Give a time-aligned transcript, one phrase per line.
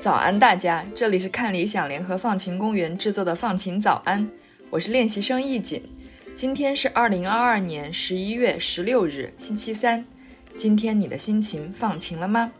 [0.00, 0.84] 早安，大家！
[0.94, 4.30] 这里是看理想联合放晴公园制作的放晴早安，
[4.70, 5.82] 我是练习生易锦。
[6.36, 10.04] 今天是二零二二年十一月十六日，星期三。
[10.56, 12.52] 今天你的心情放晴了吗？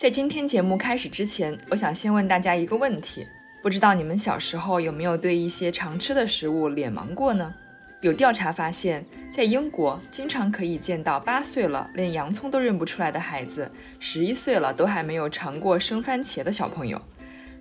[0.00, 3.26] 在今天节目开始之前，我想先问大家一个问题：
[3.62, 7.54] 不知道你们小时候有没有对一些常吃的食物脸盲过呢？
[8.00, 16.98] 有调查发现，在英国经常可以见到八岁了连洋葱都认不出来的孩子，十一岁了都还没有尝过生番茄的小朋友。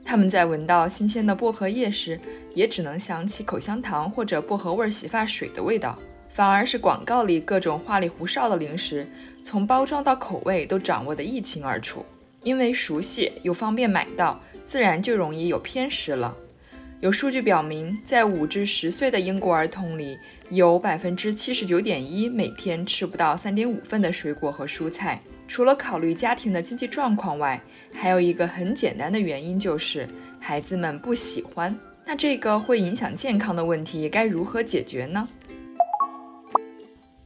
[0.05, 2.17] 他们在闻到新鲜的薄荷叶时，
[2.55, 9.05] 也只能想起口香糖或者薄荷味洗发水的味道，反而是广告里各种花里胡哨的零食，
[9.43, 12.05] 从包装到口味都掌握得一清二楚。
[12.43, 16.35] 因为熟悉又方便买到，自然就容易有偏食了。
[17.02, 20.18] 有数据表明，在五至十岁的英国儿童里，
[20.49, 25.21] 有百分之七十九点一每天吃不到三点五份的水果和蔬菜。
[25.48, 27.62] 除了考虑家庭的经济状况外，
[27.95, 30.05] 还有一个很简单的原因，就是
[30.41, 31.73] 孩子们不喜欢。
[32.05, 35.27] 那这个会影响健康的问题该如何解决呢？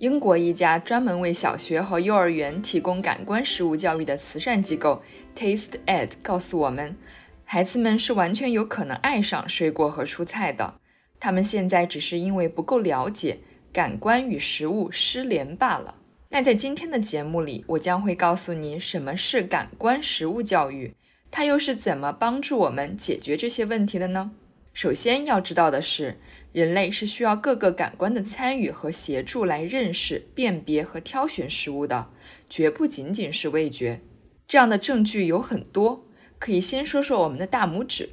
[0.04, 5.02] 英国一家专门为小学和幼儿园提供感官食物教育的慈善机构
[5.34, 6.98] Taste Ed 告诉我们。
[7.46, 10.82] 孩子们是完全有可能爱上水果和蔬菜的，
[11.22, 13.40] 他们现在只是因为不够了解
[13.72, 15.96] 感官与食物失联罢了。
[16.28, 20.94] 那在今天的节目里，我将会告诉你什么是感官食物教育，
[21.32, 24.32] 它又是怎么帮助我们解决这些问题的呢？
[24.74, 26.20] 首先要知道的是，
[26.54, 32.12] 人类是需要各个感官的参与和协助来认识、辨别和挑选食物的，
[32.50, 34.00] 绝不仅仅是味觉。
[34.48, 36.06] 这样的证据有很多。
[36.38, 38.10] 可以先说说我们的大拇指，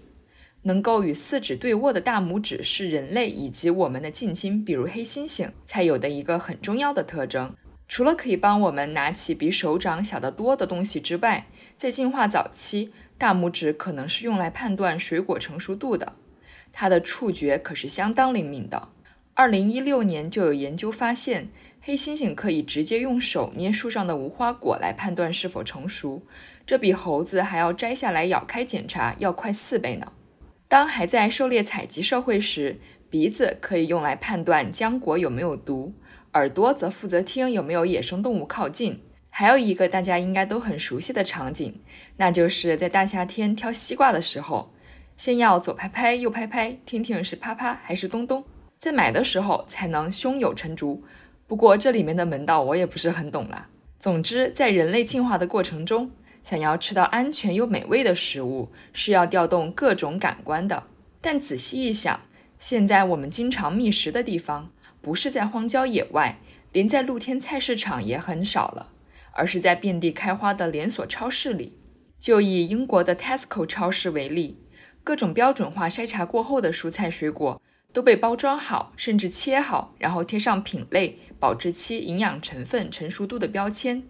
[0.63, 7.56] 能够与四指对握的大拇指是人类以及我们的近亲，比如黑猩猩才有的一个很重要的特征。
[7.89, 16.12] 除了可以帮我们拿起比手掌小得多的东西之外，在进化早期，大拇指可能是用来判断水果成熟度的。
[16.72, 18.88] 它的触觉可是相当灵敏的。
[19.34, 21.50] 二零一六年就有研究发现。
[21.82, 26.22] 黑猩猩可以直接用手捏树上的无花果来判断是否成熟，
[26.66, 30.12] 这比猴子还要摘下来咬开检查要快四倍呢。
[30.69, 35.94] 当还在狩猎采集社会时，鼻子可以用来判断浆果有没有毒，
[36.34, 39.00] 耳朵则负责听有没有野生动物靠近。
[39.31, 41.81] 还有一个大家应该都很熟悉的场景，
[42.19, 44.75] 那就是在大夏天挑西瓜的时候，
[45.20, 48.42] 先要左拍拍右拍拍，听听是啪啪还是咚咚，
[48.78, 51.04] 在买的时候才能胸有成竹。
[51.47, 53.69] 不过这里面的门道我也不是很懂啦。
[53.98, 56.10] 总之，在人类进化的过程中，
[56.42, 60.84] 想要吃到安全又美味的食物，是要调动各种感官的。
[61.20, 62.22] 但仔细一想，
[62.58, 64.70] 现在我们经常觅食的地方，
[65.02, 66.38] 不是在荒郊野外，
[66.72, 68.92] 连在露天菜市场也很少了，
[69.32, 71.76] 而是在遍地开花的连锁超市里。
[72.19, 74.58] 就以英国的 Tesco 超市为例，
[75.03, 77.61] 各种标准化筛查过后的蔬菜水果。
[77.93, 84.05] 都被包装好，甚至切好，然后贴上品类、保质期、营养成分、成熟度的标签，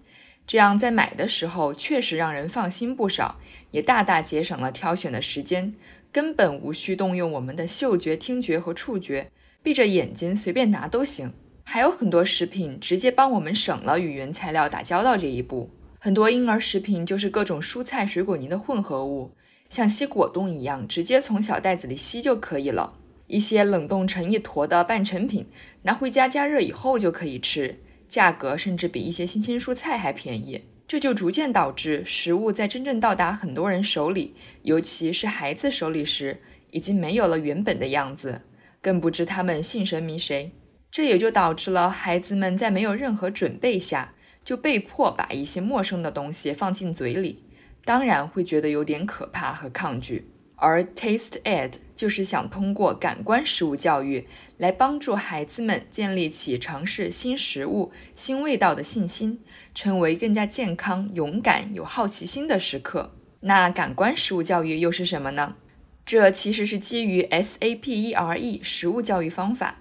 [0.46, 3.40] 这样在买的时候确实让人放心不少，
[3.70, 5.74] 也大大节省了挑选的时间，
[6.12, 9.30] 根本无需动用我们的嗅觉、听觉和触觉，
[9.62, 11.32] 闭着眼睛随便拿都行。
[11.64, 19.34] 还有很多食品直接帮我们省了与原材料打交道这一步，很多婴儿食品就是各种蔬菜水果泥的混合物，
[19.70, 22.98] 像吸果冻一样，直接从小袋子里吸就可以了。
[23.28, 25.46] 一些冷冻成一坨的半成品，
[25.82, 30.64] 拿回家加热以后就可以吃，价格甚至比一些新鲜蔬菜还便宜。
[30.88, 36.40] 这就逐渐导致食物在真正到达很多人手里，尤其是孩子手里时，
[36.72, 38.42] 已经没有了原本的样子，
[38.82, 40.50] 更不知他们信神迷谁。
[40.90, 44.14] 这也就导致了孩子们在没有任何准备下，
[44.44, 47.44] 就被迫把一些陌生的东西放进嘴里，
[47.84, 50.26] 当然会觉得有点可怕和抗拒。
[50.56, 54.28] 而 Taste Ed 就是想通过感官食物教育
[54.58, 59.40] 来帮助孩子们建立起尝试新食物、新味道的信心，
[59.74, 63.16] 成为更加健康、勇敢、有好奇心的食客。
[63.40, 65.56] 那感官食物教育又是什么呢？
[66.04, 69.80] 这其实是基于 SAPERE 食物教育方法。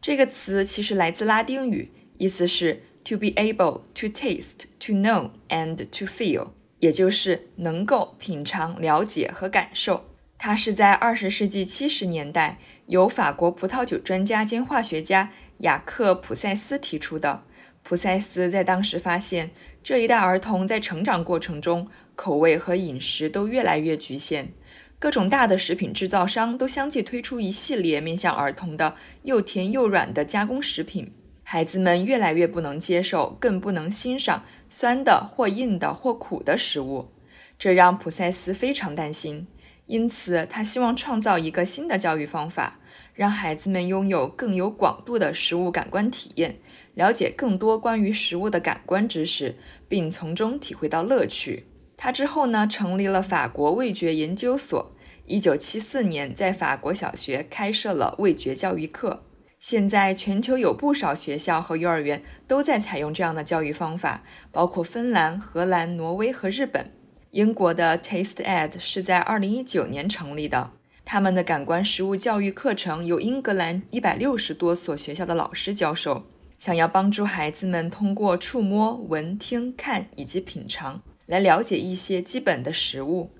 [0.00, 6.52] 这个词其实来自拉丁语，意思是 to be able to taste, to know and to feel，
[6.84, 10.04] 也就是能够品尝、了解和感受。
[10.36, 12.58] 它是在二十世纪七十年代
[12.88, 17.44] 由法国葡萄酒专家兼化学家雅克·普塞斯提出的，
[17.82, 19.50] 普塞斯在当时发现，
[19.82, 24.52] 这一代儿童在成长过程中，口味和饮食都越来越局限。
[24.98, 31.10] 各种大的食品制造商都相继推出一系列面向儿童的又甜又软的加工食品，
[31.54, 37.12] 孩子们越来越不能接受，更不能欣赏酸的或硬的或苦的食物，
[37.56, 39.46] 这让普塞斯非常担心。
[39.86, 42.80] 因此，他希望创造一个新的教育方法，
[43.14, 46.56] 让孩子们拥有更有广度的食物感官体验，
[46.94, 49.54] 了解更多关于食物的感官知识，
[49.88, 51.68] 并从中体会到乐趣。
[51.96, 54.92] 他之后呢，成立了法国味觉研究所。
[55.26, 59.26] 一九七四年，在法国小学开设了味觉教育课。
[59.66, 64.22] 现在，全球有不少学校和幼儿园都在采用这样的教育方法，
[64.52, 66.90] 包括芬兰、荷兰、挪威和日本。
[67.30, 70.72] 英国的 Taste Ed 是在二零一九年成立的，
[71.06, 76.24] 他们的感官食物教育课程由英格兰一百六十多所学校的老师教授，
[76.58, 83.30] 想要帮助孩子们通过触摸、闻、听、看以及品尝来了解一些基本的食物。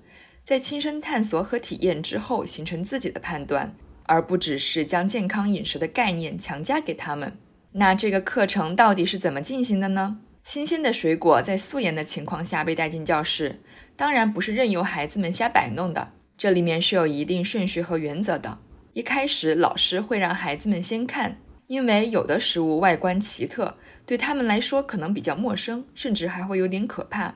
[0.43, 7.37] 在亲身探索和体验之后，形成自己的判断，而不只是将健康饮食的概念强加给他们。
[7.73, 10.17] 那这个课程到底是怎么进行的呢？
[10.43, 13.61] 新鲜的水果在素颜的情况下被带进教室，
[13.95, 18.59] 当然不是任由孩子们瞎摆弄的，这里面是有一定顺序和原则的。
[18.93, 21.37] 一开始，老师会让孩子们先看，
[21.67, 23.75] 因为有的食物外观奇特，
[24.05, 27.35] 对他们来说可能比较陌生，甚至还会有点可怕。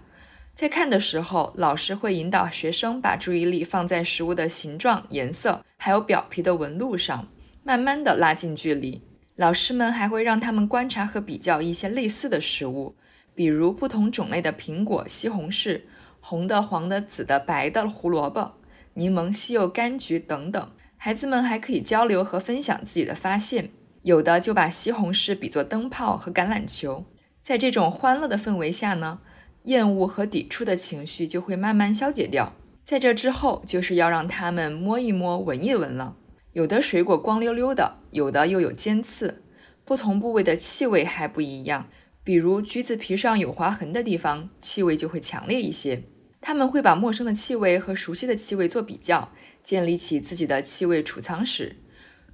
[0.59, 7.29] 在看的时候，老师会引导学生把注意力放在食物的形状、颜色，还有表皮的纹路上，
[7.63, 9.01] 慢慢的拉近距离。
[9.37, 12.93] 老师们还会让他们观察和比较一些类似的食物，
[13.33, 15.83] 比如不同种类的苹果、西红柿、
[16.19, 18.55] 红的、黄的、紫的、白的胡萝卜、
[18.95, 20.71] 柠檬、西柚、柑橘等等。
[20.97, 23.69] 孩子们还可以交流和分享自己的发现，
[24.01, 27.05] 有的就把西红柿比作灯泡和橄榄球。
[27.41, 29.21] 在这种欢乐的氛围下呢？
[29.69, 32.53] 厌恶和抵触的情绪就会慢慢消解掉。
[32.83, 36.17] 在这之后，就是要让他们摸一摸、闻一闻了。
[36.53, 39.43] 有的水果光溜溜的，有的又有尖刺，
[39.85, 41.87] 不同部位的气味还不一样。
[42.23, 46.03] 比如橘子皮上有划痕的地方，气味就会强烈一些。
[46.41, 49.31] 他们会把陌生的气味和熟悉的气味做比较，
[49.63, 51.75] 建立起自己的气味储藏室，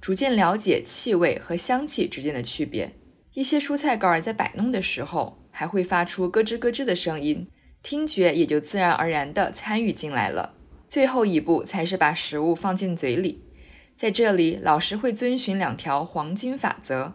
[0.00, 2.94] 逐渐了解气味和香气之间的区别。
[3.34, 5.45] 一些蔬菜干在摆弄的时候。
[5.58, 7.48] 还会发出咯吱咯吱的声音，
[7.82, 10.52] 听觉也就自然而然地参与进来了。
[10.86, 13.42] 最后一步才是把食物放进嘴里，
[13.96, 17.14] 在这里，老师会遵循两条黄金法则，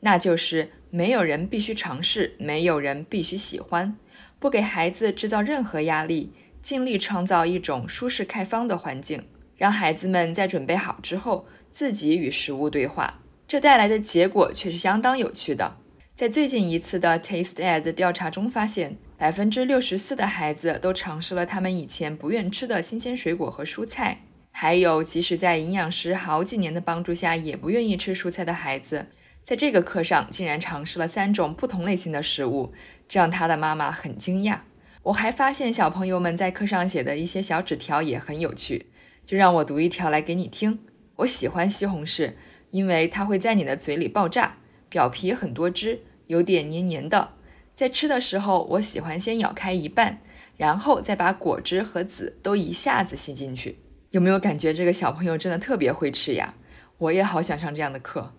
[0.00, 3.94] 那就是没有人必须尝试，没有人必须喜欢，
[4.38, 9.22] 不给孩子制造任何压力，尽力创造一种舒适开放的环境，
[9.58, 13.20] 让孩子们在准备好之后自己与食物对话。
[13.46, 15.76] 这带来的结果却是相当有趣的。
[16.22, 24.18] 在最近一次的 Taste Ed 调查中发现，百分之六十四的孩子都尝试了他们以前不愿吃的新鲜水果和蔬菜。
[24.52, 29.08] 还有，即使在营养师好几年的帮助下，也不愿意吃蔬菜的孩子，
[29.42, 32.72] 在这个课上竟然尝试了三种不同类型的食物，
[33.08, 34.60] 这让他的妈妈很惊讶。
[35.02, 38.86] 我还发现小朋友们在课上写的一些小纸条也很有趣，
[39.26, 40.78] 就让我读一条来给你听。
[41.16, 42.34] 我喜欢西红柿，
[42.70, 44.58] 因为它会在你的嘴里爆炸，
[44.88, 46.02] 表皮很多汁。
[46.26, 47.32] 有点黏黏的，
[47.74, 50.20] 在吃的时候，我喜欢先咬开一半，
[50.56, 53.78] 然后再把果汁和籽都一下子吸进去。
[54.10, 56.54] 有没有感觉这个小朋友真的特别会吃呀？
[56.98, 58.34] 我也好想上这样的课。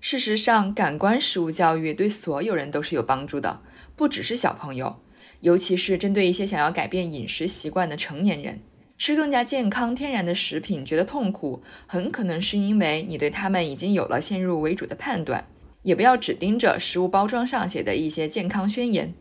[0.00, 3.60] 事实上，感官食物教育对所有人都是有帮助的，
[3.94, 5.00] 不只是小朋友，
[5.40, 8.60] 尤其是针对一些想要改变饮食习惯的成年人。
[8.98, 15.46] 吃更加健康、天然的食品觉得痛苦，很可能是因为你对他们已经有了先入为主的判断。
[15.82, 19.12] 也不要只盯着食物包装上写的一些健康宣言，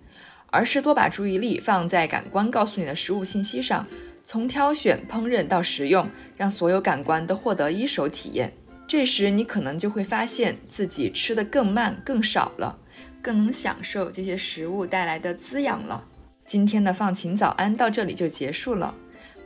[0.48, 3.88] 而是多把注意力放在感官告诉你的食物信息上，
[4.24, 8.54] 从挑选、烹饪到食用，让所有感官都获得一手体验。
[8.88, 12.78] 这时，你可能就会发现自己吃得更慢、更少了，
[13.22, 16.04] 更能享受这些食物带来的滋养了。
[16.46, 18.94] 今天的放晴早安到这里就结束了，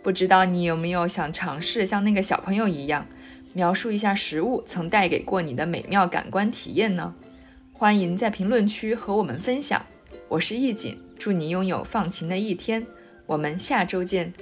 [0.01, 3.05] 不知道你有没有想尝试像那个小朋友一样？
[3.55, 7.15] 描述一下食物曾带给过你的美妙感官体验呢？
[7.71, 9.85] 欢迎在评论区和我们分享。
[10.27, 12.85] 我是易锦，祝你拥有放晴的一天。
[13.25, 14.33] 我们下周见。